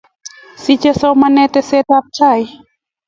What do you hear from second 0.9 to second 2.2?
somanet teset ab